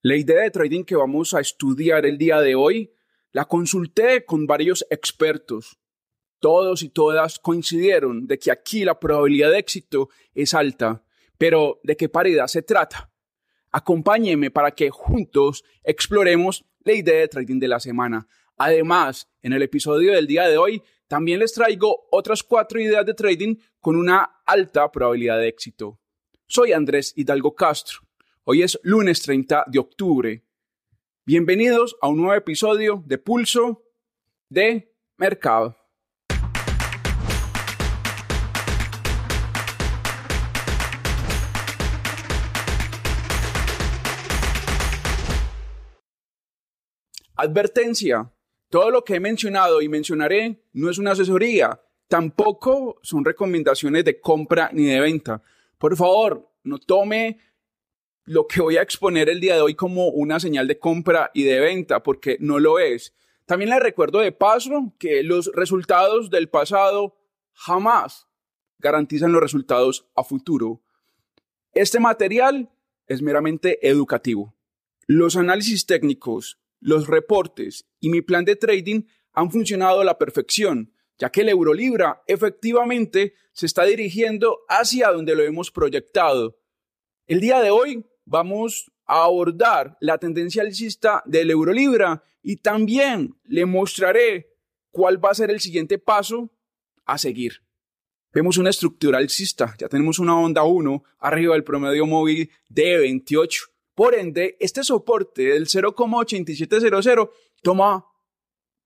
La 0.00 0.14
idea 0.14 0.42
de 0.42 0.52
trading 0.52 0.84
que 0.84 0.94
vamos 0.94 1.34
a 1.34 1.40
estudiar 1.40 2.06
el 2.06 2.18
día 2.18 2.40
de 2.40 2.54
hoy 2.54 2.92
la 3.32 3.46
consulté 3.46 4.24
con 4.24 4.46
varios 4.46 4.86
expertos. 4.90 5.80
Todos 6.38 6.84
y 6.84 6.88
todas 6.88 7.40
coincidieron 7.40 8.28
de 8.28 8.38
que 8.38 8.52
aquí 8.52 8.84
la 8.84 9.00
probabilidad 9.00 9.50
de 9.50 9.58
éxito 9.58 10.08
es 10.34 10.54
alta, 10.54 11.02
pero 11.36 11.80
¿de 11.82 11.96
qué 11.96 12.08
paridad 12.08 12.46
se 12.46 12.62
trata? 12.62 13.10
Acompáñeme 13.72 14.52
para 14.52 14.70
que 14.70 14.88
juntos 14.88 15.64
exploremos 15.82 16.64
la 16.84 16.92
idea 16.92 17.18
de 17.18 17.28
trading 17.28 17.58
de 17.58 17.68
la 17.68 17.80
semana. 17.80 18.28
Además, 18.56 19.28
en 19.42 19.52
el 19.52 19.62
episodio 19.62 20.12
del 20.12 20.28
día 20.28 20.46
de 20.46 20.58
hoy 20.58 20.80
también 21.08 21.40
les 21.40 21.54
traigo 21.54 22.06
otras 22.12 22.44
cuatro 22.44 22.80
ideas 22.80 23.04
de 23.04 23.14
trading 23.14 23.56
con 23.80 23.96
una 23.96 24.42
alta 24.46 24.92
probabilidad 24.92 25.40
de 25.40 25.48
éxito. 25.48 25.98
Soy 26.46 26.72
Andrés 26.72 27.12
Hidalgo 27.16 27.56
Castro 27.56 28.07
Hoy 28.50 28.62
es 28.62 28.80
lunes 28.82 29.20
30 29.20 29.64
de 29.66 29.78
octubre. 29.78 30.42
Bienvenidos 31.26 31.98
a 32.00 32.08
un 32.08 32.16
nuevo 32.16 32.32
episodio 32.32 33.04
de 33.04 33.18
Pulso 33.18 33.84
de 34.48 34.90
Mercado. 35.18 35.76
Advertencia. 47.34 48.32
Todo 48.70 48.90
lo 48.90 49.04
que 49.04 49.16
he 49.16 49.20
mencionado 49.20 49.82
y 49.82 49.90
mencionaré 49.90 50.62
no 50.72 50.88
es 50.88 50.96
una 50.96 51.10
asesoría, 51.10 51.78
tampoco 52.08 52.98
son 53.02 53.26
recomendaciones 53.26 54.06
de 54.06 54.18
compra 54.18 54.70
ni 54.72 54.84
de 54.84 55.00
venta. 55.00 55.42
Por 55.76 55.94
favor, 55.98 56.50
no 56.64 56.78
tome 56.78 57.40
lo 58.28 58.46
que 58.46 58.60
voy 58.60 58.76
a 58.76 58.82
exponer 58.82 59.30
el 59.30 59.40
día 59.40 59.54
de 59.54 59.62
hoy 59.62 59.74
como 59.74 60.08
una 60.08 60.38
señal 60.38 60.68
de 60.68 60.78
compra 60.78 61.30
y 61.32 61.44
de 61.44 61.60
venta, 61.60 62.02
porque 62.02 62.36
no 62.40 62.58
lo 62.58 62.78
es. 62.78 63.14
También 63.46 63.70
les 63.70 63.80
recuerdo 63.80 64.18
de 64.18 64.32
paso 64.32 64.92
que 64.98 65.22
los 65.22 65.50
resultados 65.54 66.28
del 66.28 66.50
pasado 66.50 67.16
jamás 67.54 68.28
garantizan 68.78 69.32
los 69.32 69.40
resultados 69.40 70.06
a 70.14 70.24
futuro. 70.24 70.82
Este 71.72 72.00
material 72.00 72.70
es 73.06 73.22
meramente 73.22 73.88
educativo. 73.88 74.54
Los 75.06 75.36
análisis 75.36 75.86
técnicos, 75.86 76.60
los 76.80 77.06
reportes 77.06 77.86
y 77.98 78.10
mi 78.10 78.20
plan 78.20 78.44
de 78.44 78.56
trading 78.56 79.04
han 79.32 79.50
funcionado 79.50 80.02
a 80.02 80.04
la 80.04 80.18
perfección, 80.18 80.92
ya 81.18 81.30
que 81.30 81.40
el 81.40 81.48
Eurolibra 81.48 82.22
efectivamente 82.26 83.32
se 83.52 83.64
está 83.64 83.84
dirigiendo 83.84 84.60
hacia 84.68 85.10
donde 85.12 85.34
lo 85.34 85.44
hemos 85.44 85.70
proyectado. 85.70 86.58
El 87.26 87.40
día 87.40 87.60
de 87.60 87.70
hoy 87.70 88.04
vamos 88.28 88.92
a 89.06 89.24
abordar 89.24 89.96
la 90.00 90.18
tendencia 90.18 90.62
alcista 90.62 91.22
del 91.24 91.50
Eurolibra 91.50 92.22
y 92.42 92.56
también 92.56 93.34
le 93.44 93.64
mostraré 93.64 94.50
cuál 94.90 95.22
va 95.24 95.30
a 95.30 95.34
ser 95.34 95.50
el 95.50 95.60
siguiente 95.60 95.98
paso 95.98 96.50
a 97.06 97.16
seguir. 97.16 97.62
Vemos 98.32 98.58
una 98.58 98.68
estructura 98.68 99.18
alcista, 99.18 99.74
ya 99.78 99.88
tenemos 99.88 100.18
una 100.18 100.38
onda 100.38 100.62
1 100.62 101.02
arriba 101.18 101.54
del 101.54 101.64
promedio 101.64 102.06
móvil 102.06 102.50
de 102.68 102.98
28. 102.98 103.64
Por 103.94 104.14
ende, 104.14 104.56
este 104.60 104.84
soporte 104.84 105.42
del 105.42 105.66
0,8700 105.66 107.30
toma 107.62 108.04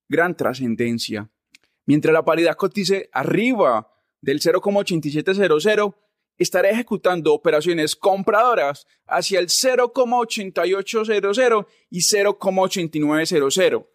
gran 0.09 0.37
trascendencia. 0.37 1.29
Mientras 1.85 2.13
la 2.13 2.25
paridad 2.25 2.55
cotice 2.55 3.11
arriba 3.13 3.93
del 4.21 4.41
0,8700, 4.41 5.95
estaré 6.43 6.71
ejecutando 6.71 7.35
operaciones 7.35 7.97
compradoras 7.97 8.87
hacia 9.07 9.41
el 9.41 9.49
0,8800 9.49 11.67
y 11.91 12.01
0,8900. 12.01 13.87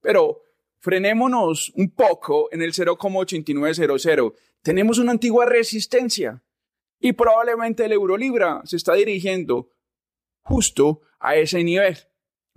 Pero 0.00 0.40
frenémonos 0.78 1.72
un 1.76 1.90
poco 1.90 2.48
en 2.52 2.62
el 2.62 2.72
0,8900. 2.72 4.32
Tenemos 4.62 4.96
una 4.98 5.10
antigua 5.12 5.44
resistencia 5.46 6.42
y 6.98 7.12
probablemente 7.12 7.84
el 7.84 7.92
euro 7.92 8.16
libra 8.16 8.62
se 8.64 8.76
está 8.76 8.94
dirigiendo 8.94 9.68
justo 10.42 11.02
a 11.18 11.36
ese 11.36 11.62
nivel. 11.64 11.98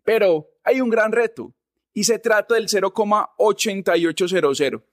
Pero 0.04 0.50
hay 0.64 0.82
un 0.82 0.90
gran 0.90 1.12
reto 1.12 1.54
y 1.94 2.04
se 2.04 2.20
trata 2.20 2.54
del 2.56 2.68
0,8800. 2.68 4.84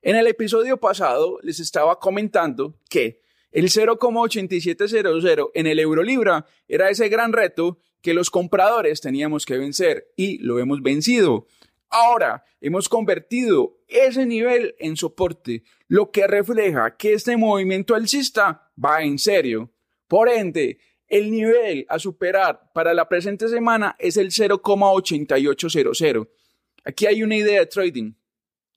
En 0.00 0.14
el 0.16 0.26
episodio 0.26 0.78
pasado 0.78 1.38
les 1.42 1.60
estaba 1.60 1.98
comentando 1.98 2.74
que 2.88 3.20
el 3.50 3.70
0,8700 3.70 5.50
en 5.54 5.66
el 5.66 5.78
euro 5.78 6.02
libra 6.02 6.46
era 6.66 6.90
ese 6.90 7.08
gran 7.08 7.32
reto 7.32 7.78
que 8.02 8.14
los 8.14 8.30
compradores 8.30 9.00
teníamos 9.00 9.46
que 9.46 9.58
vencer 9.58 10.12
y 10.16 10.38
lo 10.38 10.58
hemos 10.58 10.82
vencido. 10.82 11.46
Ahora 11.90 12.44
hemos 12.60 12.88
convertido 12.88 13.78
ese 13.88 14.26
nivel 14.26 14.74
en 14.78 14.96
soporte, 14.96 15.62
lo 15.86 16.10
que 16.10 16.26
refleja 16.26 16.96
que 16.96 17.14
este 17.14 17.36
movimiento 17.36 17.94
alcista 17.94 18.70
va 18.82 19.02
en 19.02 19.18
serio. 19.18 19.72
Por 20.06 20.28
ende, 20.28 20.78
el 21.08 21.30
nivel 21.30 21.86
a 21.88 21.98
superar 21.98 22.70
para 22.74 22.92
la 22.92 23.08
presente 23.08 23.48
semana 23.48 23.96
es 23.98 24.18
el 24.18 24.30
0,8800. 24.30 26.28
Aquí 26.84 27.06
hay 27.06 27.22
una 27.22 27.36
idea 27.36 27.60
de 27.60 27.66
trading. 27.66 28.12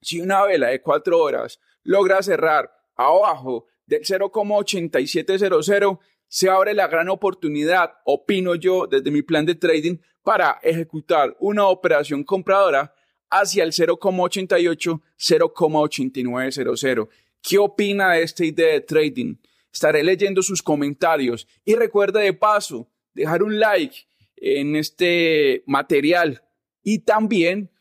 Si 0.02 0.22
una 0.22 0.44
vela 0.44 0.70
de 0.70 0.82
cuatro 0.82 1.20
horas 1.20 1.60
logra 1.84 2.24
cerrar 2.24 2.72
abajo 2.96 3.66
del 3.86 4.02
0,8700 4.02 6.00
se 6.28 6.50
abre 6.50 6.74
la 6.74 6.88
gran 6.88 7.10
oportunidad, 7.10 7.92
opino 8.06 8.56
yo 8.56 8.88
desde 8.88 9.12
mi 9.12 9.22
plan 9.22 9.46
de 9.46 9.56
trading, 9.56 9.98
para 10.24 10.60
ejecutar 10.64 11.36
una 11.40 11.68
operación 11.68 12.24
compradora 12.24 12.94
hacia 13.30 13.64
el 13.64 13.72
0,88, 13.72 15.02
0,8900. 15.18 17.10
¿Qué 17.42 17.58
opina 17.58 18.14
de 18.14 18.24
esta 18.24 18.46
idea 18.46 18.74
de 18.74 18.82
trading? 18.82 19.36
Estaré 19.74 20.04
leyendo 20.04 20.42
sus 20.42 20.62
comentarios 20.62 21.48
y 21.66 21.76
recuerda 21.76 22.20
de 22.20 22.34
paso 22.34 22.90
dejar 23.14 23.42
un 23.44 23.60
like 23.60 24.06
en 24.36 24.76
este 24.76 25.64
material 25.66 26.44
y 26.84 27.00
también 27.00 27.72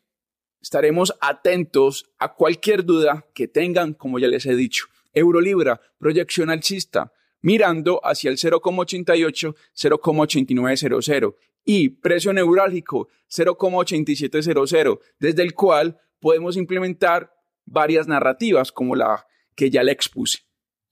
estaremos 0.61 1.15
atentos 1.21 2.11
a 2.19 2.35
cualquier 2.35 2.85
duda 2.85 3.27
que 3.35 3.49
tengan, 3.49 3.95
como 3.95 4.19
ya 4.19 4.29
les 4.29 4.47
he 4.47 4.55
dicho. 4.55 4.87
Eurolibra, 5.13 5.81
proyección 5.99 6.51
alcista, 6.51 7.13
mirando 7.43 8.01
hacia 8.05 8.31
el 8.31 8.37
0,88, 8.37 9.55
0,8900 9.75 11.35
y 11.65 11.89
precio 11.91 12.33
neurálgico 12.33 13.09
0,8700, 13.29 14.99
desde 15.19 15.43
el 15.43 15.55
cual 15.55 16.01
podemos 16.19 16.57
implementar 16.57 17.33
varias 17.65 18.09
narrativas 18.09 18.73
como 18.73 18.97
la 18.97 19.27
que 19.55 19.71
ya 19.71 19.83
le 19.83 19.93
expuse. 19.93 20.39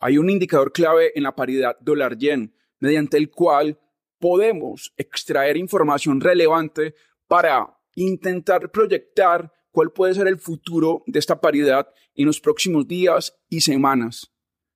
Hay 0.01 0.19
un 0.19 0.31
indicador 0.31 0.73
clave 0.73 1.13
en 1.15 1.25
la 1.25 1.35
paridad 1.35 1.77
dólar-yen, 1.81 2.55
mediante 2.79 3.17
el 3.17 3.31
cual 3.31 3.79
podemos 4.19 4.93
extraer 4.97 5.57
información 5.57 6.21
relevante 6.21 6.95
para 7.27 7.77
intentar 7.95 8.71
proyectar 8.71 9.53
cuál 9.79 9.93
puede 9.93 10.15
ser 10.15 10.27
el 10.27 10.41
futuro 10.41 11.05
de 11.07 11.21
esta 11.21 11.41
paridad 11.41 11.89
en 12.17 12.27
los 12.27 12.41
próximos 12.41 12.89
días 12.89 13.39
y 13.49 13.61
semanas. 13.61 14.33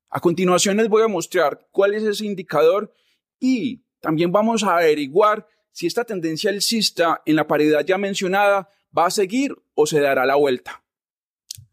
A 0.08 0.20
continuación 0.20 0.76
les 0.76 0.88
voy 0.88 1.02
a 1.02 1.08
mostrar 1.08 1.66
cuál 1.72 1.94
es 1.94 2.04
ese 2.04 2.24
indicador 2.24 2.94
y 3.40 3.82
también 4.00 4.30
vamos 4.30 4.62
a 4.62 4.76
averiguar 4.76 5.48
si 5.72 5.88
esta 5.88 6.04
tendencia 6.04 6.50
alcista 6.50 7.20
en 7.26 7.34
la 7.34 7.48
paridad 7.48 7.84
ya 7.84 7.98
mencionada 7.98 8.68
va 8.96 9.06
a 9.06 9.10
seguir 9.10 9.56
o 9.74 9.86
se 9.86 9.98
dará 9.98 10.24
la 10.24 10.36
vuelta. 10.36 10.84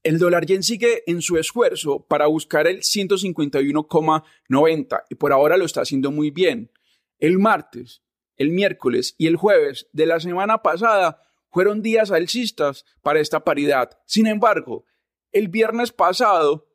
El 0.02 0.18
dólar 0.18 0.48
yen 0.48 0.64
sigue 0.64 1.04
en 1.06 1.22
su 1.22 1.38
esfuerzo 1.38 2.08
para 2.08 2.26
buscar 2.26 2.66
el 2.66 2.80
151,90 2.80 5.04
y 5.08 5.14
por 5.14 5.34
ahora 5.34 5.56
lo 5.56 5.66
está 5.66 5.82
haciendo 5.82 6.10
muy 6.10 6.32
bien. 6.32 6.72
El 7.20 7.38
martes, 7.38 8.02
el 8.38 8.50
miércoles 8.50 9.14
y 9.20 9.28
el 9.28 9.36
jueves 9.36 9.88
de 9.94 10.08
la 10.08 10.20
semana 10.20 10.64
pasada 10.64 11.29
fueron 11.52 11.82
días 11.82 12.12
alcistas 12.12 12.86
para 13.02 13.20
esta 13.20 13.44
paridad. 13.44 13.98
Sin 14.06 14.28
embargo, 14.28 14.86
el 15.32 15.48
viernes 15.48 15.92
pasado, 15.92 16.68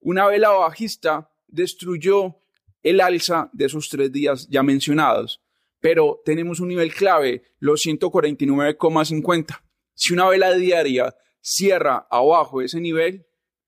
una 0.00 0.26
vela 0.26 0.50
bajista 0.50 1.30
destruyó 1.46 2.36
el 2.82 3.00
alza 3.00 3.50
de 3.52 3.66
esos 3.66 3.88
tres 3.88 4.10
días 4.12 4.48
ya 4.48 4.62
mencionados. 4.62 5.42
Pero 5.80 6.20
tenemos 6.24 6.60
un 6.60 6.68
nivel 6.68 6.92
clave, 6.92 7.42
los 7.58 7.84
149,50. 7.84 9.62
Si 9.94 10.12
una 10.12 10.28
vela 10.28 10.52
diaria 10.52 11.14
cierra 11.40 12.06
abajo 12.10 12.60
ese 12.60 12.80
nivel, 12.80 13.26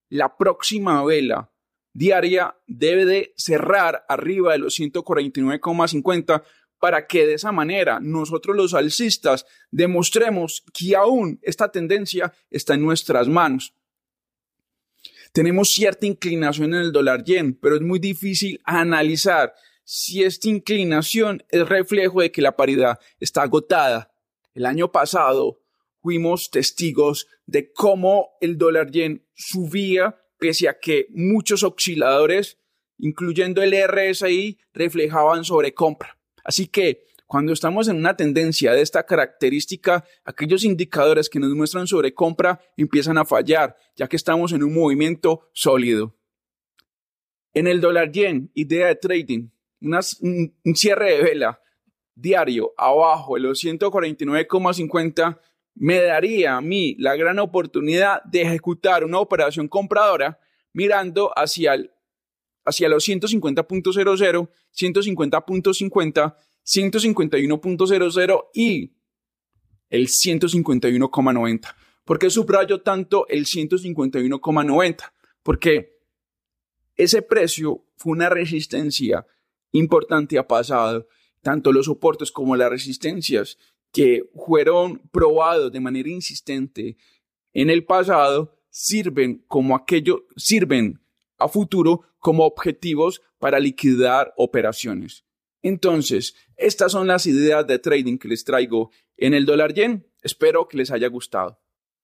la 0.08 0.36
próxima 0.36 1.02
vela 1.04 1.50
diaria 1.94 2.56
debe 2.66 3.04
de 3.04 3.34
cerrar 3.36 4.04
arriba 4.08 4.52
de 4.52 4.58
los 4.58 4.78
149,50 4.78 6.42
para 6.82 7.06
que 7.06 7.28
de 7.28 7.34
esa 7.34 7.52
manera 7.52 8.00
nosotros 8.00 8.56
los 8.56 8.74
alcistas 8.74 9.46
demostremos 9.70 10.64
que 10.74 10.96
aún 10.96 11.38
esta 11.40 11.70
tendencia 11.70 12.34
está 12.50 12.74
en 12.74 12.82
nuestras 12.82 13.28
manos. 13.28 13.72
Tenemos 15.32 15.68
cierta 15.68 16.06
inclinación 16.06 16.74
en 16.74 16.80
el 16.80 16.90
dólar 16.90 17.22
yen, 17.22 17.54
pero 17.54 17.76
es 17.76 17.82
muy 17.82 18.00
difícil 18.00 18.60
analizar 18.64 19.54
si 19.84 20.24
esta 20.24 20.48
inclinación 20.48 21.44
es 21.50 21.68
reflejo 21.68 22.20
de 22.20 22.32
que 22.32 22.42
la 22.42 22.56
paridad 22.56 22.98
está 23.20 23.42
agotada. 23.42 24.12
El 24.52 24.66
año 24.66 24.90
pasado 24.90 25.60
fuimos 26.00 26.50
testigos 26.50 27.28
de 27.46 27.72
cómo 27.72 28.30
el 28.40 28.58
dólar 28.58 28.90
yen 28.90 29.24
subía 29.34 30.16
pese 30.36 30.68
a 30.68 30.80
que 30.80 31.06
muchos 31.10 31.62
osciladores, 31.62 32.58
incluyendo 32.98 33.62
el 33.62 33.72
RSI, 33.72 34.58
reflejaban 34.74 35.44
sobrecompra. 35.44 36.18
Así 36.44 36.66
que 36.66 37.06
cuando 37.26 37.52
estamos 37.52 37.88
en 37.88 37.96
una 37.96 38.14
tendencia 38.16 38.72
de 38.72 38.82
esta 38.82 39.04
característica, 39.04 40.04
aquellos 40.24 40.64
indicadores 40.64 41.30
que 41.30 41.38
nos 41.38 41.54
muestran 41.54 41.86
sobrecompra 41.86 42.60
empiezan 42.76 43.16
a 43.16 43.24
fallar, 43.24 43.76
ya 43.96 44.06
que 44.06 44.16
estamos 44.16 44.52
en 44.52 44.62
un 44.62 44.74
movimiento 44.74 45.48
sólido. 45.52 46.14
En 47.54 47.66
el 47.66 47.80
dólar 47.80 48.12
yen, 48.12 48.50
idea 48.54 48.88
de 48.88 48.96
trading, 48.96 49.48
un 49.80 50.76
cierre 50.76 51.16
de 51.16 51.22
vela 51.22 51.58
diario 52.14 52.72
abajo 52.76 53.34
de 53.34 53.40
los 53.40 53.64
149,50 53.64 55.40
me 55.74 56.00
daría 56.00 56.56
a 56.56 56.60
mí 56.60 56.94
la 56.98 57.16
gran 57.16 57.38
oportunidad 57.38 58.22
de 58.24 58.42
ejecutar 58.42 59.04
una 59.04 59.18
operación 59.18 59.68
compradora 59.68 60.38
mirando 60.72 61.32
hacia, 61.34 61.74
el, 61.74 61.90
hacia 62.64 62.88
los 62.88 63.08
150.00, 63.08 64.48
150.50, 64.74 66.36
151.00 66.64 68.44
y 68.54 68.92
el 69.90 70.08
151,90. 70.08 71.74
¿Por 72.04 72.18
qué 72.18 72.30
subrayo 72.30 72.80
tanto 72.80 73.26
el 73.28 73.46
151,90? 73.46 75.12
Porque 75.42 76.00
ese 76.96 77.22
precio 77.22 77.84
fue 77.96 78.12
una 78.12 78.28
resistencia 78.28 79.26
importante 79.72 80.38
a 80.38 80.46
pasado, 80.46 81.08
tanto 81.40 81.72
los 81.72 81.86
soportes 81.86 82.30
como 82.30 82.56
las 82.56 82.70
resistencias 82.70 83.58
que 83.92 84.24
fueron 84.46 84.98
probados 85.10 85.72
de 85.72 85.80
manera 85.80 86.08
insistente 86.08 86.96
en 87.52 87.70
el 87.70 87.84
pasado 87.84 88.58
sirven 88.70 89.44
como 89.48 89.76
aquello, 89.76 90.26
sirven 90.36 91.00
a 91.38 91.48
futuro 91.48 92.02
como 92.22 92.44
objetivos 92.46 93.20
para 93.38 93.58
liquidar 93.58 94.32
operaciones. 94.36 95.24
Entonces, 95.60 96.34
estas 96.56 96.92
son 96.92 97.08
las 97.08 97.26
ideas 97.26 97.66
de 97.66 97.80
trading 97.80 98.16
que 98.16 98.28
les 98.28 98.44
traigo 98.44 98.92
en 99.16 99.34
el 99.34 99.44
dólar 99.44 99.74
yen. 99.74 100.06
Espero 100.22 100.68
que 100.68 100.76
les 100.76 100.92
haya 100.92 101.08
gustado. 101.08 101.60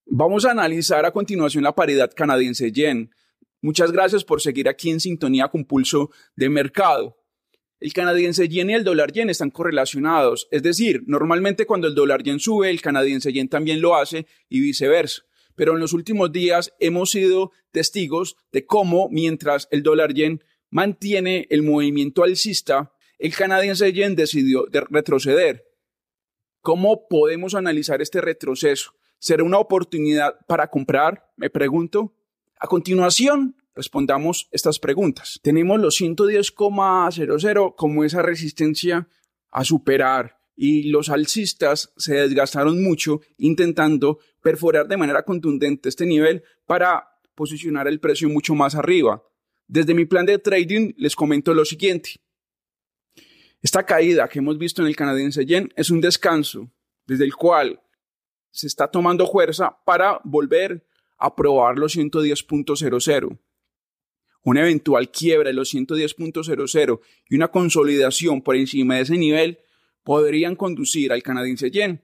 Vamos 0.07 0.45
a 0.45 0.51
analizar 0.51 1.07
a 1.07 1.13
continuación 1.13 1.63
la 1.63 1.77
paridad 1.77 2.11
canadiense 2.15 2.73
yen. 2.73 3.15
Muchas 3.63 3.93
gracias 3.93 4.25
por 4.25 4.41
seguir 4.41 4.69
aquí 4.69 4.91
en 4.91 4.99
sintonía 4.99 5.47
con 5.49 5.65
pulso 5.65 6.11
de 6.35 6.49
mercado. 6.49 7.17
El 7.79 7.93
canadiense 7.93 8.49
yen 8.49 8.71
y 8.71 8.75
el 8.75 8.83
dólar 8.83 9.13
yen 9.13 9.31
están 9.31 9.51
correlacionados, 9.51 10.49
es 10.51 10.65
decir, 10.65 11.05
normalmente 11.07 11.65
cuando 11.65 11.87
el 11.87 11.95
dólar 11.95 12.25
yen 12.25 12.41
sube, 12.41 12.71
el 12.71 12.83
canadiense 12.83 13.33
yen 13.33 13.49
también 13.49 13.81
lo 13.81 13.95
hace 13.95 14.27
y 14.49 14.59
viceversa. 14.59 15.28
Pero 15.59 15.75
en 15.75 15.81
los 15.81 15.93
últimos 15.93 16.31
días 16.31 16.73
hemos 16.79 17.11
sido 17.11 17.51
testigos 17.73 18.37
de 18.53 18.65
cómo 18.65 19.09
mientras 19.11 19.67
el 19.73 19.83
dólar 19.83 20.15
yen 20.15 20.45
mantiene 20.71 21.49
el 21.51 21.65
movimiento 21.65 22.23
alcista, 22.23 22.93
el 23.19 23.35
canadiense 23.35 23.93
yen 23.93 24.15
decidió 24.15 24.67
retroceder. 24.71 25.65
¿Cómo 26.61 27.09
podemos 27.09 27.57
analizar 27.57 28.01
este 28.01 28.21
retroceso? 28.21 28.93
¿Será 29.19 29.43
una 29.43 29.59
oportunidad 29.59 30.39
para 30.47 30.71
comprar? 30.71 31.33
Me 31.37 31.51
pregunto. 31.51 32.15
A 32.61 32.69
continuación, 32.69 33.57
respondamos 33.75 34.49
estas 34.53 34.79
preguntas. 34.79 35.41
Tenemos 35.43 35.81
los 35.81 36.01
110,00 36.01 37.75
como 37.75 38.05
esa 38.05 38.23
resistencia 38.23 39.09
a 39.51 39.65
superar 39.65 40.38
y 40.61 40.91
los 40.91 41.09
alcistas 41.09 41.93
se 41.97 42.15
desgastaron 42.17 42.83
mucho 42.83 43.21
intentando 43.37 44.19
perforar 44.43 44.89
de 44.89 44.97
manera 44.97 45.23
contundente 45.23 45.89
este 45.89 46.05
nivel 46.05 46.43
para 46.67 47.09
posicionar 47.37 47.87
el 47.87 48.01
precio 48.01 48.29
mucho 48.29 48.57
más 48.57 48.75
arriba. 48.75 49.23
Desde 49.69 49.95
mi 49.95 50.05
plan 50.05 50.27
de 50.27 50.41
trading 50.41 50.95
les 50.97 51.15
comento 51.15 51.55
lo 51.55 51.65
siguiente. 51.65 52.17
Esta 53.63 53.87
caída 53.87 54.29
que 54.29 54.41
hemos 54.41 54.59
visto 54.59 54.83
en 54.83 54.89
el 54.89 54.97
canadiense 54.97 55.47
yen 55.47 55.73
es 55.77 55.91
un 55.91 56.01
descanso 56.01 56.69
desde 57.07 57.25
el 57.25 57.37
cual 57.37 57.81
se 58.51 58.67
está 58.67 58.91
tomando 58.91 59.29
fuerza 59.29 59.79
para 59.87 60.21
volver 60.25 60.85
a 61.19 61.37
probar 61.37 61.79
los 61.79 61.97
110.00 61.97 63.39
una 64.45 64.63
eventual 64.63 65.11
quiebra 65.11 65.49
de 65.51 65.55
los 65.55 65.75
110.00 65.75 67.01
y 67.29 67.35
una 67.35 67.49
consolidación 67.49 68.41
por 68.41 68.57
encima 68.57 68.97
de 68.97 69.03
ese 69.03 69.19
nivel 69.19 69.59
podrían 70.09 70.57
conducir 70.57 71.13
al 71.13 71.23
canadiense 71.23 71.71
yen 71.71 72.03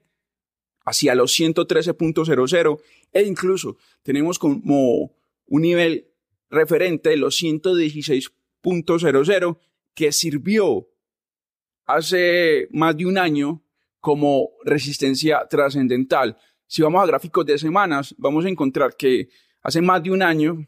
hacia 0.85 1.15
los 1.15 1.35
113.00 1.39 2.79
e 3.11 3.23
incluso 3.23 3.77
tenemos 4.03 4.37
como 4.37 5.11
un 5.47 5.61
nivel 5.63 6.05
referente 6.51 7.09
de 7.09 7.17
los 7.17 7.41
116.00 7.41 9.57
que 9.95 10.11
sirvió 10.11 10.87
hace 11.87 12.67
más 12.69 12.95
de 12.95 13.07
un 13.07 13.17
año 13.17 13.63
como 13.99 14.51
resistencia 14.63 15.47
trascendental. 15.49 16.37
Si 16.67 16.83
vamos 16.83 17.01
a 17.01 17.07
gráficos 17.07 17.43
de 17.47 17.57
semanas, 17.57 18.13
vamos 18.19 18.45
a 18.45 18.49
encontrar 18.49 18.95
que 18.95 19.29
hace 19.63 19.81
más 19.81 20.03
de 20.03 20.11
un 20.11 20.21
año 20.21 20.67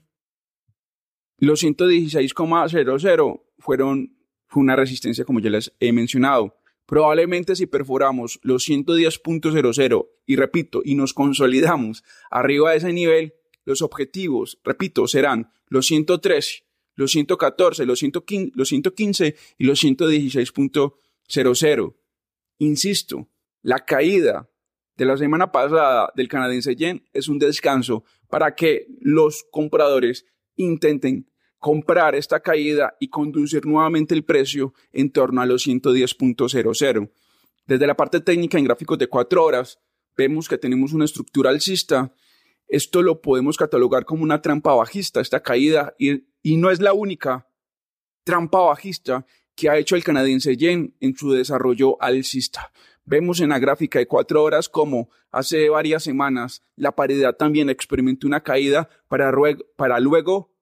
los 1.38 1.64
116,00 1.64 3.42
fueron 3.60 4.18
fue 4.48 4.64
una 4.64 4.76
resistencia 4.76 5.24
como 5.24 5.40
ya 5.40 5.52
les 5.52 5.72
he 5.80 5.94
mencionado. 5.94 6.57
Probablemente 6.88 7.56
si 7.58 7.68
perforamos 7.68 8.40
los 8.42 8.68
110.00 8.68 10.08
y 10.26 10.36
repito, 10.38 10.82
y 10.84 10.96
nos 10.96 11.14
consolidamos 11.14 12.04
arriba 12.32 12.72
de 12.72 12.78
ese 12.78 12.92
nivel, 12.94 13.36
los 13.66 13.82
objetivos, 13.82 14.58
repito, 14.64 15.06
serán 15.08 15.52
los 15.68 15.88
113, 15.88 16.64
los 16.96 17.12
114, 17.12 17.86
los 17.86 18.00
115, 18.00 18.54
los 18.56 18.70
115 18.70 19.36
y 19.58 19.66
los 19.66 19.84
116.00. 19.84 21.96
Insisto, 22.60 23.28
la 23.62 23.84
caída 23.84 24.50
de 24.96 25.06
la 25.06 25.18
semana 25.18 25.52
pasada 25.52 26.14
del 26.16 26.30
canadiense 26.30 26.78
yen 26.78 27.06
es 27.12 27.28
un 27.28 27.38
descanso 27.38 28.06
para 28.30 28.56
que 28.56 28.88
los 29.02 29.46
compradores 29.52 30.26
intenten 30.56 31.30
comprar 31.60 32.16
esta 32.16 32.40
caída 32.40 32.96
y 33.00 33.10
conducir 33.10 33.66
nuevamente 33.66 34.14
el 34.14 34.24
precio 34.24 34.74
en 34.92 35.12
torno 35.12 35.42
a 35.42 35.46
los 35.46 35.68
110.00. 35.68 37.12
Desde 37.66 37.88
la 37.88 37.96
parte 37.96 38.22
técnica 38.22 38.58
en 38.58 38.66
gráficos 38.66 38.98
de 38.98 39.08
4 39.08 39.44
horas, 39.44 39.80
vemos 40.16 40.48
que 40.48 40.58
tenemos 40.58 40.94
una 40.94 41.06
estructura 41.06 41.50
alcista. 41.50 42.14
Esto 42.68 43.02
lo 43.02 43.22
podemos 43.22 43.58
catalogar 43.58 44.06
como 44.06 44.24
una 44.24 44.42
trampa 44.42 44.74
bajista, 44.74 45.22
esta 45.22 45.42
caída, 45.42 45.94
y, 45.98 46.24
no 46.44 46.72
es 46.72 46.80
la 46.80 46.94
única 46.94 47.48
trampa 48.24 48.60
bajista 48.62 49.26
que 49.56 49.70
ha 49.70 49.78
hecho 49.78 49.96
el 49.96 50.04
canadiense 50.04 50.56
yen 50.56 50.96
en 51.00 51.16
su 51.16 51.32
desarrollo 51.32 52.02
alcista. 52.02 52.72
Vemos 53.04 53.40
en 53.40 53.50
la 53.50 53.60
gráfica 53.60 54.00
de 54.00 54.08
cuatro 54.08 54.44
horas 54.44 54.70
como 54.70 55.10
hace 55.32 55.70
varias 55.70 56.04
semanas 56.04 56.62
la 56.76 56.94
paridad 56.94 57.36
también 57.36 57.70
experimentó 57.70 58.28
una 58.28 58.44
caída 58.44 58.90
para 59.08 60.00
luego 60.00 60.57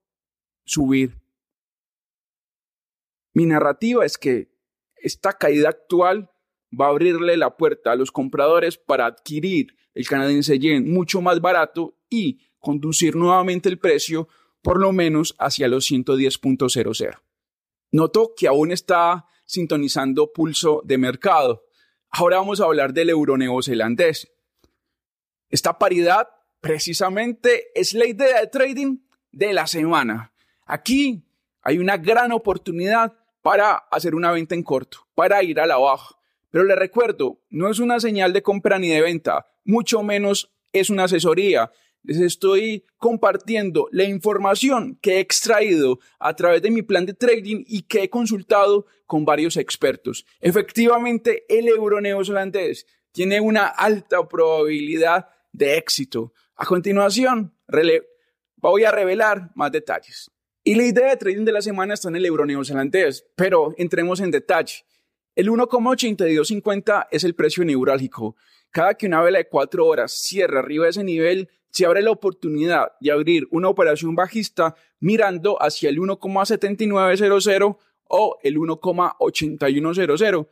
subir. 0.66 1.18
Mi 3.32 3.46
narrativa 3.46 4.04
es 4.04 4.18
que 4.18 4.50
esta 4.96 5.32
caída 5.32 5.70
actual 5.70 6.30
va 6.78 6.86
a 6.86 6.90
abrirle 6.90 7.36
la 7.36 7.56
puerta 7.56 7.92
a 7.92 7.96
los 7.96 8.12
compradores 8.12 8.76
para 8.76 9.06
adquirir 9.06 9.76
el 9.94 10.06
canadiense 10.06 10.58
yen 10.58 10.92
mucho 10.92 11.22
más 11.22 11.40
barato 11.40 11.96
y 12.10 12.40
conducir 12.58 13.16
nuevamente 13.16 13.68
el 13.70 13.78
precio 13.78 14.28
por 14.60 14.78
lo 14.78 14.92
menos 14.92 15.34
hacia 15.38 15.68
los 15.68 15.90
110.00. 15.90 17.18
Noto 17.92 18.34
que 18.36 18.48
aún 18.48 18.72
está 18.72 19.26
sintonizando 19.46 20.32
pulso 20.32 20.82
de 20.84 20.98
mercado. 20.98 21.64
Ahora 22.10 22.38
vamos 22.38 22.60
a 22.60 22.64
hablar 22.64 22.92
del 22.92 23.10
euro 23.10 23.38
neozelandés. 23.38 24.30
Esta 25.48 25.78
paridad 25.78 26.28
precisamente 26.60 27.66
es 27.74 27.94
la 27.94 28.06
idea 28.06 28.40
de 28.40 28.48
trading 28.48 28.98
de 29.30 29.52
la 29.52 29.66
semana. 29.66 30.32
Aquí 30.66 31.24
hay 31.62 31.78
una 31.78 31.96
gran 31.96 32.32
oportunidad 32.32 33.14
para 33.40 33.76
hacer 33.76 34.16
una 34.16 34.32
venta 34.32 34.56
en 34.56 34.64
corto, 34.64 35.06
para 35.14 35.42
ir 35.42 35.60
a 35.60 35.66
la 35.66 35.76
baja. 35.76 36.16
Pero 36.50 36.64
les 36.64 36.76
recuerdo, 36.76 37.40
no 37.48 37.70
es 37.70 37.78
una 37.78 38.00
señal 38.00 38.32
de 38.32 38.42
compra 38.42 38.78
ni 38.78 38.88
de 38.88 39.00
venta, 39.00 39.46
mucho 39.64 40.02
menos 40.02 40.52
es 40.72 40.90
una 40.90 41.04
asesoría. 41.04 41.70
Les 42.02 42.18
estoy 42.18 42.84
compartiendo 42.96 43.88
la 43.92 44.04
información 44.04 44.98
que 45.00 45.16
he 45.16 45.20
extraído 45.20 46.00
a 46.18 46.34
través 46.34 46.62
de 46.62 46.70
mi 46.70 46.82
plan 46.82 47.06
de 47.06 47.14
trading 47.14 47.64
y 47.66 47.82
que 47.82 48.04
he 48.04 48.10
consultado 48.10 48.86
con 49.06 49.24
varios 49.24 49.56
expertos. 49.56 50.26
Efectivamente, 50.40 51.44
el 51.48 51.68
euro 51.68 52.00
neozelandés 52.00 52.86
tiene 53.12 53.40
una 53.40 53.66
alta 53.66 54.26
probabilidad 54.28 55.28
de 55.52 55.78
éxito. 55.78 56.32
A 56.56 56.64
continuación, 56.64 57.54
voy 58.56 58.84
a 58.84 58.90
revelar 58.90 59.50
más 59.54 59.72
detalles. 59.72 60.30
Y 60.68 60.74
la 60.74 60.82
idea 60.82 61.10
de 61.10 61.16
trading 61.16 61.44
de 61.44 61.52
la 61.52 61.62
semana 61.62 61.94
está 61.94 62.08
en 62.08 62.16
el 62.16 62.26
euro 62.26 62.44
neozelandés, 62.44 63.24
pero 63.36 63.72
entremos 63.78 64.18
en 64.18 64.32
detalle. 64.32 64.84
El 65.36 65.48
1,8250 65.48 67.06
es 67.12 67.22
el 67.22 67.36
precio 67.36 67.64
neurálgico. 67.64 68.34
Cada 68.72 68.94
que 68.94 69.06
una 69.06 69.22
vela 69.22 69.38
de 69.38 69.48
cuatro 69.48 69.86
horas 69.86 70.10
cierra 70.10 70.58
arriba 70.58 70.86
de 70.86 70.90
ese 70.90 71.04
nivel, 71.04 71.48
se 71.70 71.86
abre 71.86 72.02
la 72.02 72.10
oportunidad 72.10 72.88
de 73.00 73.12
abrir 73.12 73.46
una 73.52 73.68
operación 73.68 74.16
bajista 74.16 74.74
mirando 74.98 75.56
hacia 75.62 75.88
el 75.88 75.98
1,7900 75.98 77.76
o 78.08 78.36
el 78.42 78.56
1,8100 78.56 80.48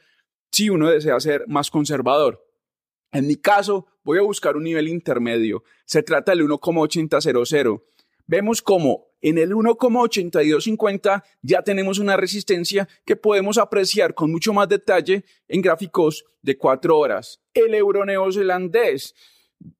si 0.52 0.71
uno 0.71 0.90
desea 0.90 1.18
ser 1.18 1.42
más 1.49 1.73
conservador. 1.73 2.40
En 3.11 3.26
mi 3.26 3.35
caso, 3.35 3.88
voy 4.04 4.18
a 4.18 4.23
buscar 4.23 4.56
un 4.56 4.62
nivel 4.62 4.87
intermedio. 4.87 5.64
Se 5.87 6.04
trata 6.04 6.30
del 6.30 6.47
1,8000 6.47 7.83
vemos 8.26 8.62
como 8.62 9.09
en 9.24 9.38
el 9.38 9.52
1,8250 9.52 11.24
ya 11.40 11.62
tenemos 11.62 11.98
una 11.98 12.14
resistencia 12.14 12.86
que 13.06 13.16
podemos 13.16 13.56
apreciar 13.56 14.12
con 14.12 14.30
mucho 14.30 14.52
más 14.52 14.68
detalle 14.68 15.24
en 15.48 15.62
gráficos 15.62 16.26
de 16.42 16.58
cuatro 16.58 16.98
horas. 16.98 17.40
El 17.54 17.74
euro 17.74 18.04
neozelandés 18.04 19.14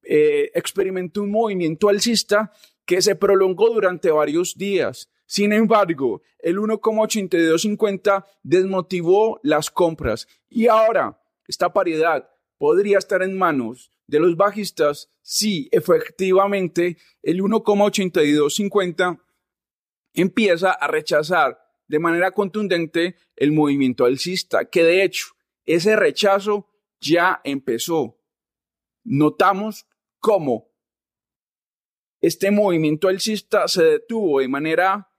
eh, 0.01 0.49
experimentó 0.55 1.21
un 1.21 1.29
movimiento 1.29 1.89
alcista 1.89 2.51
que 2.87 3.03
se 3.03 3.15
prolongó 3.15 3.69
durante 3.69 4.09
varios 4.09 4.57
días. 4.57 5.11
Sin 5.27 5.53
embargo, 5.53 6.23
el 6.39 6.57
1,8250 6.57 8.25
desmotivó 8.41 9.39
las 9.43 9.69
compras 9.69 10.27
y 10.49 10.65
ahora 10.65 11.21
esta 11.47 11.71
paridad 11.71 12.27
podría 12.57 12.97
estar 12.97 13.21
en 13.21 13.37
manos 13.37 13.91
de 14.07 14.19
los 14.19 14.35
bajistas 14.35 15.11
si 15.21 15.69
efectivamente 15.71 16.97
el 17.21 17.41
1,8250 17.41 19.19
empieza 20.15 20.71
a 20.71 20.87
rechazar 20.87 21.59
de 21.87 21.99
manera 21.99 22.31
contundente 22.31 23.15
el 23.35 23.51
movimiento 23.51 24.05
alcista, 24.05 24.65
que 24.65 24.83
de 24.83 25.03
hecho 25.03 25.27
ese 25.65 25.95
rechazo 25.95 26.69
ya 26.99 27.41
empezó. 27.43 28.17
Notamos 29.03 29.85
cómo 30.19 30.71
este 32.21 32.49
movimiento 32.49 33.07
alcista 33.07 33.67
se 33.67 33.83
detuvo 33.83 34.39
de 34.39 34.47
manera 34.47 35.11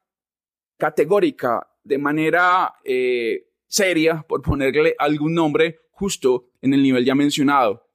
categórica, 0.77 1.69
de 1.85 1.99
manera 1.99 2.75
eh, 2.85 3.49
seria, 3.69 4.25
por 4.27 4.43
ponerle 4.43 4.97
algún 4.99 5.35
nombre, 5.35 5.83
justo 5.91 6.49
en 6.61 6.75
el 6.75 6.83
nivel 6.83 7.05
ya 7.05 7.15
mencionado. 7.15 7.89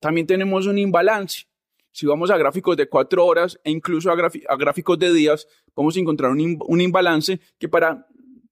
También 0.00 0.26
tenemos 0.26 0.66
un 0.66 0.78
imbalance. 0.78 1.46
Si 1.92 2.06
vamos 2.06 2.30
a 2.30 2.36
gráficos 2.36 2.76
de 2.76 2.88
cuatro 2.88 3.24
horas 3.24 3.58
e 3.64 3.70
incluso 3.70 4.10
a, 4.10 4.56
gráficos 4.56 4.98
de 4.98 5.12
días, 5.12 5.46
vamos 5.74 5.96
a 5.96 6.00
encontrar 6.00 6.30
un, 6.30 6.58
un 6.60 6.80
imbalance 6.80 7.40
que 7.58 7.68
para, 7.68 8.06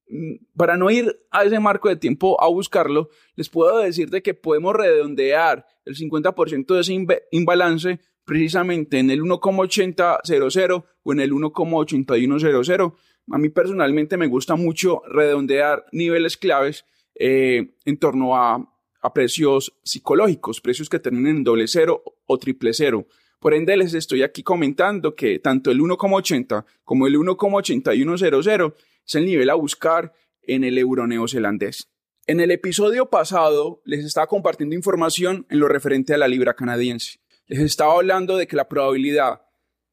mm, 0.09 0.35
para 0.57 0.77
no 0.77 0.91
ir 0.91 1.21
a 1.31 1.45
ese 1.45 1.61
marco 1.61 1.89
de 1.89 1.97
tiempo 1.97 2.41
a 2.43 2.49
buscarlo, 2.49 3.11
les 3.37 3.49
puedo 3.49 3.79
decir 3.79 4.11
de 4.11 4.23
que 4.23 4.35
podemos 4.35 4.75
redondear 4.75 5.67
el 5.85 5.97
50% 5.97 6.75
de 6.75 6.81
ese 6.81 7.07
imbalance 7.31 8.01
precisamente 8.25 8.99
en 8.99 9.11
el 9.11 9.23
1,8000 9.23 10.85
o 11.03 11.13
en 11.13 11.21
el 11.21 11.33
1,8100. 11.33 12.95
A 13.31 13.39
mí 13.39 13.49
personalmente 13.51 14.17
me 14.17 14.27
gusta 14.27 14.57
mucho 14.57 15.03
redondear 15.09 15.87
niveles 15.93 16.37
claves 16.37 16.85
eh, 17.15 17.75
en 17.85 17.99
torno 17.99 18.37
a 18.37 18.75
a 19.01 19.13
precios 19.13 19.75
psicológicos, 19.83 20.61
precios 20.61 20.89
que 20.89 20.99
terminen 20.99 21.39
en 21.39 21.45
doble 21.45 21.69
cero 21.69 22.03
o 22.27 22.39
triple 22.39 22.73
cero. 22.73 23.07
Por 23.39 23.55
ende, 23.55 23.77
les 23.77 23.95
estoy 23.95 24.23
aquí 24.23 24.43
comentando 24.43 25.15
que 25.15 25.39
tanto 25.39 25.71
el 25.71 25.81
1,80 25.81 26.65
como 26.85 27.07
el 27.07 27.17
1,8100 27.17 28.75
es 29.07 29.15
el 29.15 29.25
nivel 29.25 29.51
a 29.51 29.55
buscar 29.55 30.13
en 30.43 30.65
el 30.65 30.79
euro 30.79 31.07
neozelandés. 31.07 31.89
En 32.27 32.41
el 32.41 32.51
episodio 32.51 33.09
pasado 33.09 33.81
les 33.85 34.05
estaba 34.05 34.27
compartiendo 34.27 34.75
información 34.75 35.47
en 35.49 35.61
lo 35.61 35.69
referente 35.69 36.15
a 36.15 36.19
la 36.19 36.29
libra 36.29 36.55
canadiense. 36.55 37.21
Les 37.47 37.61
estaba 37.61 37.95
hablando 37.95 38.37
de 38.37 38.47
que 38.47 38.57
la 38.57 38.69
probabilidad 38.69 39.43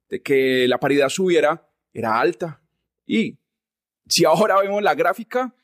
de 0.10 0.22
que 0.22 0.68
la 0.68 0.80
paridad 0.80 1.10
subiera 1.10 1.70
era 1.94 2.20
alta. 2.20 2.62
Y 3.06 3.38
si 4.08 4.26
ahora 4.26 4.60
vemos 4.62 4.84
la 4.84 4.96
gráfica, 4.96 5.56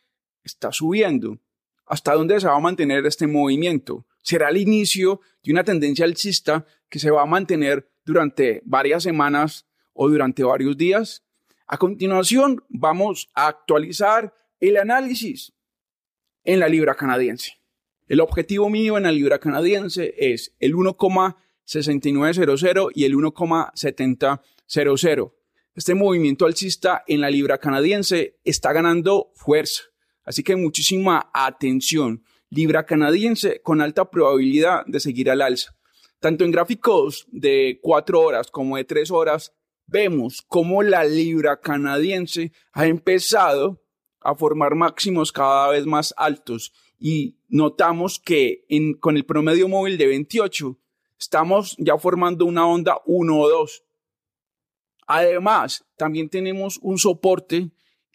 está 0.43 0.71
subiendo. 0.71 1.37
¿Hasta 1.85 2.13
dónde 2.13 2.39
se 2.39 2.47
va 2.47 2.55
a 2.55 2.59
mantener 2.59 3.05
este 3.05 3.27
movimiento? 3.27 4.05
Será 4.21 4.49
el 4.49 4.57
inicio 4.57 5.19
de 5.43 5.51
una 5.51 5.63
tendencia 5.63 6.05
alcista 6.05 6.65
que 6.91 6.99
se 6.99 7.09
va 7.09 7.23
a 7.23 7.25
mantener 7.25 7.89
durante 8.05 8.61
varias 8.65 9.01
semanas 9.01 9.65
o 9.93 10.07
durante 10.09 10.43
varios 10.43 10.77
días. 10.77 11.23
A 11.65 11.77
continuación, 11.77 12.63
vamos 12.69 13.31
a 13.33 13.47
actualizar 13.47 14.35
el 14.59 14.77
análisis 14.77 15.53
en 16.43 16.59
la 16.59 16.67
libra 16.67 16.93
canadiense. 16.95 17.53
El 18.07 18.19
objetivo 18.19 18.69
mío 18.69 18.97
en 18.97 19.03
la 19.03 19.13
libra 19.13 19.39
canadiense 19.39 20.13
es 20.17 20.53
el 20.59 20.73
1,6900 20.73 22.91
y 22.93 23.05
el 23.05 23.15
1,7000. 23.15 25.31
Este 25.73 25.95
movimiento 25.95 26.45
alcista 26.45 27.05
en 27.07 27.21
la 27.21 27.29
libra 27.29 27.57
canadiense 27.57 28.37
está 28.43 28.73
ganando 28.73 29.31
fuerza. 29.35 29.83
Así 30.25 30.43
que 30.43 30.57
muchísima 30.57 31.31
atención. 31.33 32.25
Libra 32.49 32.85
canadiense 32.85 33.61
con 33.61 33.79
alta 33.79 34.11
probabilidad 34.11 34.83
de 34.87 34.99
seguir 34.99 35.31
al 35.31 35.41
alza. 35.41 35.73
Tanto 36.21 36.45
en 36.45 36.51
gráficos 36.51 37.25
de 37.31 37.79
cuatro 37.81 38.21
horas 38.21 38.51
como 38.51 38.77
de 38.77 38.83
tres 38.83 39.09
horas, 39.09 39.55
vemos 39.87 40.43
cómo 40.47 40.83
la 40.83 41.03
libra 41.03 41.59
canadiense 41.59 42.51
ha 42.73 42.85
empezado 42.85 43.81
a 44.19 44.35
formar 44.35 44.75
máximos 44.75 45.31
cada 45.31 45.69
vez 45.69 45.87
más 45.87 46.13
altos 46.15 46.73
y 46.99 47.39
notamos 47.49 48.19
que 48.19 48.67
con 48.99 49.17
el 49.17 49.25
promedio 49.25 49.67
móvil 49.67 49.97
de 49.97 50.05
28 50.05 50.77
estamos 51.17 51.75
ya 51.79 51.97
formando 51.97 52.45
una 52.45 52.67
onda 52.67 52.99
1 53.07 53.39
o 53.39 53.49
2. 53.49 53.83
Además, 55.07 55.83
también 55.97 56.29
tenemos 56.29 56.77
un 56.83 56.99
soporte 56.99 57.71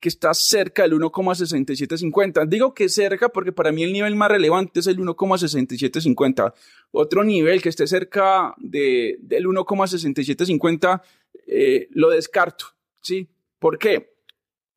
que 0.07 0.11
está 0.11 0.33
cerca 0.35 0.85
del 0.85 0.93
1,6750. 0.93 2.47
Digo 2.47 2.73
que 2.73 2.89
cerca 2.89 3.29
porque 3.29 3.51
para 3.51 3.73
mí 3.73 3.83
el 3.83 3.93
nivel 3.93 4.15
más 4.15 4.31
relevante 4.31 4.79
es 4.79 4.87
el 4.87 4.99
1,6750. 4.99 6.55
Otro 6.93 7.25
nivel 7.25 7.61
que 7.61 7.71
esté 7.71 7.89
cerca 7.89 8.55
de, 8.59 9.17
del 9.19 9.47
1,6750 9.47 11.03
eh, 11.49 11.89
lo 11.91 12.11
descarto. 12.11 12.67
¿sí? 13.01 13.29
¿Por 13.59 13.79
qué? 13.79 14.15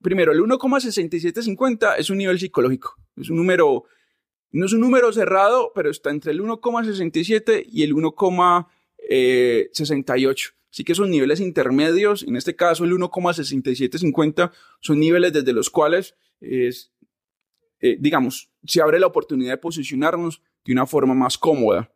Primero, 0.01 0.31
el 0.31 0.39
1,6750 0.39 2.00
es 2.00 2.09
un 2.09 2.17
nivel 2.17 2.39
psicológico. 2.39 2.95
Es 3.15 3.29
un 3.29 3.38
número, 3.38 3.83
no 4.50 4.65
es 4.65 4.74
un 4.74 4.79
número 4.79 5.13
cerrado, 5.13 5.71
pero 5.75 5.91
está 5.91 6.09
entre 6.09 6.31
el 6.31 6.41
1,67 6.41 7.67
y 7.69 7.83
el 7.83 7.93
1,68. 7.93 10.53
Así 10.71 10.83
que 10.83 10.91
esos 10.93 11.09
niveles 11.09 11.39
intermedios, 11.39 12.23
en 12.23 12.35
este 12.35 12.55
caso 12.55 12.83
el 12.85 12.91
1,6750, 12.91 14.51
son 14.79 14.99
niveles 14.99 15.33
desde 15.33 15.53
los 15.53 15.69
cuales 15.69 16.15
es, 16.41 16.91
eh, 17.79 17.97
digamos, 17.99 18.51
se 18.65 18.81
abre 18.81 18.99
la 18.99 19.07
oportunidad 19.07 19.53
de 19.53 19.57
posicionarnos 19.57 20.41
de 20.65 20.73
una 20.73 20.85
forma 20.85 21.13
más 21.13 21.38
cómoda. 21.38 21.91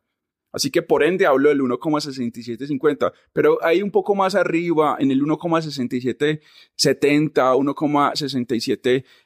Así 0.54 0.70
que 0.70 0.82
por 0.84 1.04
ende 1.04 1.26
hablo 1.26 1.50
del 1.50 1.62
1,6750, 1.62 3.12
pero 3.34 3.58
ahí 3.64 3.82
un 3.82 3.90
poco 3.90 4.14
más 4.14 4.36
arriba, 4.36 4.98
en 5.00 5.10
el 5.10 5.24
1,6770, 5.24 6.40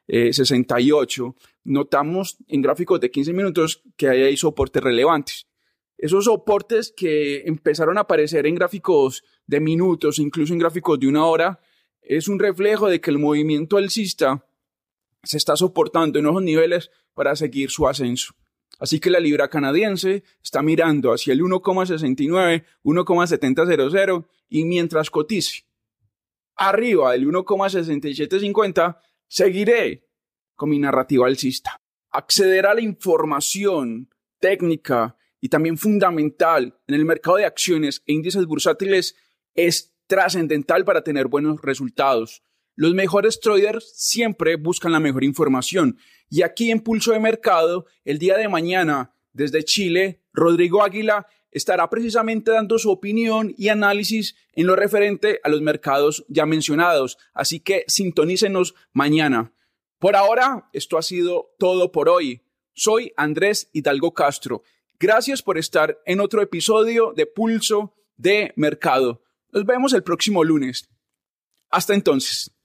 1,6768, 0.07 1.35
notamos 1.65 2.37
en 2.47 2.61
gráficos 2.61 3.01
de 3.01 3.11
15 3.11 3.33
minutos 3.33 3.83
que 3.97 4.07
hay 4.07 4.37
soportes 4.37 4.81
relevantes. 4.81 5.46
Esos 5.97 6.25
soportes 6.25 6.93
que 6.95 7.41
empezaron 7.45 7.97
a 7.97 8.01
aparecer 8.01 8.45
en 8.45 8.55
gráficos 8.55 9.23
de 9.47 9.59
minutos, 9.59 10.19
incluso 10.19 10.53
en 10.53 10.59
gráficos 10.59 10.99
de 10.99 11.07
una 11.07 11.25
hora, 11.25 11.59
es 12.01 12.27
un 12.27 12.39
reflejo 12.39 12.87
de 12.87 13.01
que 13.01 13.11
el 13.11 13.17
movimiento 13.17 13.77
alcista 13.77 14.45
se 15.23 15.37
está 15.37 15.55
soportando 15.55 16.19
en 16.19 16.27
esos 16.27 16.43
niveles 16.43 16.91
para 17.13 17.35
seguir 17.35 17.69
su 17.71 17.87
ascenso. 17.87 18.33
Así 18.79 18.99
que 18.99 19.09
la 19.09 19.19
libra 19.19 19.49
canadiense 19.49 20.23
está 20.43 20.61
mirando 20.61 21.11
hacia 21.11 21.33
el 21.33 21.41
1,69, 21.41 22.63
1,700 22.83 24.25
y 24.49 24.65
mientras 24.65 25.09
cotice 25.09 25.67
arriba 26.57 27.11
del 27.11 27.27
1,6750, 27.27 28.97
seguiré 29.27 30.07
con 30.55 30.69
mi 30.69 30.79
narrativa 30.79 31.27
alcista. 31.27 31.79
Acceder 32.09 32.65
a 32.65 32.73
la 32.73 32.81
información 32.81 34.09
técnica 34.39 35.16
y 35.41 35.50
también 35.50 35.77
fundamental 35.77 36.79
en 36.88 36.96
el 36.96 37.06
mercado 37.06 37.38
de 37.38 37.46
acciones 37.46 38.03
e 38.06 38.13
índices 38.13 38.46
bursátiles 38.46 39.15
es 39.53 39.96
trascendental 40.08 40.86
para 40.86 41.03
tener 41.03 41.27
buenos 41.27 41.62
resultados. 41.62 42.44
Los 42.75 42.94
mejores 42.94 43.39
traders 43.39 43.91
siempre 43.96 44.56
buscan 44.56 44.91
la 44.91 45.00
mejor 45.00 45.24
información. 45.24 45.98
Y 46.29 46.44
aquí 46.44 46.72
en 46.72 46.82
Pulso 46.82 47.12
de 47.12 47.20
Mercado, 47.20 47.86
el 48.06 48.20
día 48.20 48.38
de 48.38 48.48
mañana, 48.48 49.13
desde 49.34 49.63
Chile, 49.63 50.22
Rodrigo 50.34 50.84
Águila 50.84 51.27
estará 51.51 51.89
precisamente 51.89 52.51
dando 52.51 52.77
su 52.77 52.91
opinión 52.91 53.53
y 53.58 53.70
análisis 53.70 54.36
en 54.53 54.67
lo 54.67 54.75
referente 54.75 55.39
a 55.44 55.50
los 55.50 55.62
mercados 55.62 56.25
ya 56.27 56.46
mencionados, 56.46 57.17
así 57.34 57.60
que 57.60 57.84
sintonícenos 57.88 58.75
mañana. 58.94 59.53
Por 60.00 60.15
ahora, 60.15 60.70
esto 60.74 60.98
ha 60.98 61.01
sido 61.01 61.56
todo 61.58 61.91
por 61.91 62.10
hoy. 62.10 62.44
Soy 62.74 63.12
Andrés 63.17 63.70
Hidalgo 63.74 64.13
Castro. 64.13 64.62
Gracias 64.99 65.43
por 65.43 65.59
estar 65.59 65.99
en 66.05 66.19
otro 66.19 66.41
episodio 66.41 67.13
de 67.15 67.27
Pulso 67.27 67.93
de 68.15 68.51
Mercado. 68.55 69.21
Nos 69.51 69.63
vemos 69.63 69.93
el 69.93 70.03
próximo 70.03 70.43
lunes. 70.43 70.89
Hasta 71.69 71.93
entonces. 71.93 72.56